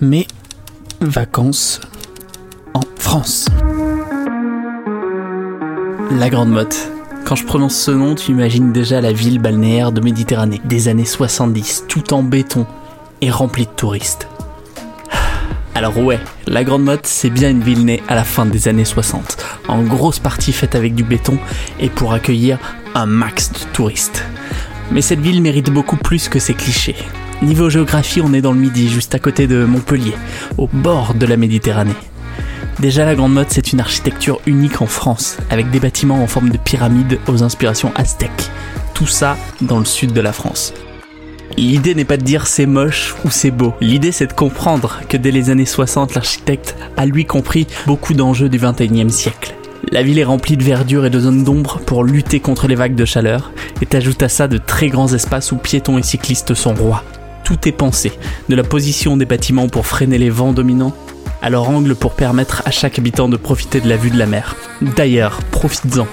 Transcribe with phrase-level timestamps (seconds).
[0.00, 0.26] mais
[1.00, 1.80] vacances
[2.74, 3.46] en France.
[6.10, 6.92] La Grande Motte.
[7.24, 11.04] Quand je prononce ce nom, tu imagines déjà la ville balnéaire de Méditerranée des années
[11.04, 12.66] 70, tout en béton
[13.20, 14.28] et remplie de touristes.
[15.74, 18.84] Alors ouais, la Grande Motte, c'est bien une ville née à la fin des années
[18.84, 21.38] 60, en grosse partie faite avec du béton
[21.80, 22.58] et pour accueillir
[22.94, 24.24] un max de touristes.
[24.92, 26.96] Mais cette ville mérite beaucoup plus que ses clichés.
[27.42, 30.14] Niveau géographie, on est dans le Midi, juste à côté de Montpellier,
[30.56, 31.94] au bord de la Méditerranée.
[32.80, 36.48] Déjà, la Grande Motte, c'est une architecture unique en France, avec des bâtiments en forme
[36.48, 38.50] de pyramide aux inspirations aztèques.
[38.94, 40.72] Tout ça dans le sud de la France.
[41.58, 43.74] L'idée n'est pas de dire c'est moche ou c'est beau.
[43.82, 48.48] L'idée c'est de comprendre que dès les années 60, l'architecte a lui compris beaucoup d'enjeux
[48.48, 49.54] du 21e siècle.
[49.92, 52.96] La ville est remplie de verdure et de zones d'ombre pour lutter contre les vagues
[52.96, 56.74] de chaleur, et t'ajoutes à ça de très grands espaces où piétons et cyclistes sont
[56.74, 57.04] rois.
[57.46, 58.10] Tout est pensé,
[58.48, 60.92] de la position des bâtiments pour freiner les vents dominants,
[61.40, 64.26] à leur angle pour permettre à chaque habitant de profiter de la vue de la
[64.26, 64.56] mer.
[64.82, 66.08] D'ailleurs, profites-en.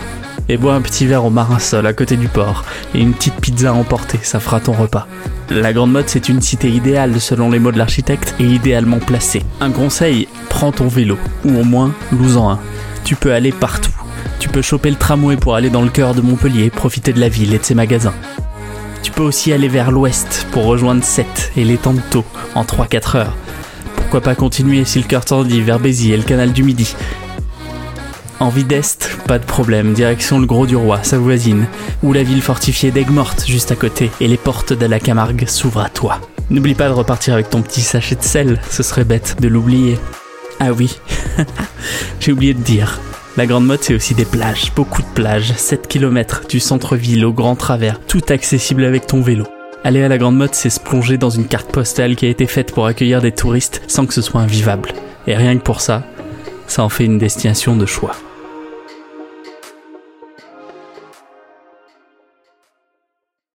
[0.48, 2.64] Et bois un petit verre au marin sol à côté du port,
[2.94, 5.08] et une petite pizza à emporter, ça fera ton repas.
[5.50, 9.42] La Grande Motte, c'est une cité idéale selon les mots de l'architecte et idéalement placée.
[9.60, 12.60] Un conseil, prends ton vélo, ou au moins, loue-en un.
[13.06, 13.90] Tu peux aller partout.
[14.38, 17.30] Tu peux choper le tramway pour aller dans le cœur de Montpellier, profiter de la
[17.30, 18.14] ville et de ses magasins.
[19.16, 22.02] Peux aussi aller vers l'ouest pour rejoindre Sète et l'étang de
[22.56, 23.38] en 3-4 heures.
[23.96, 26.96] Pourquoi pas continuer si le cœur t'en dit vers Béziers et le canal du Midi.
[28.40, 31.68] Envie d'Est, pas de problème, direction le Gros du Roi, sa voisine,
[32.02, 35.82] ou la ville fortifiée d'Aigues-Mortes juste à côté, et les portes de la Camargue s'ouvrent
[35.82, 36.20] à toi.
[36.50, 40.00] N'oublie pas de repartir avec ton petit sachet de sel, ce serait bête de l'oublier.
[40.60, 41.00] Ah oui,
[42.20, 43.00] j'ai oublié de dire.
[43.36, 47.34] La Grande Motte, c'est aussi des plages, beaucoup de plages, 7 km du centre-ville au
[47.34, 49.46] grand travers, tout accessible avec ton vélo.
[49.84, 52.46] Aller à la Grande Motte, c'est se plonger dans une carte postale qui a été
[52.46, 54.94] faite pour accueillir des touristes sans que ce soit invivable.
[55.26, 56.04] Et rien que pour ça,
[56.68, 58.16] ça en fait une destination de choix.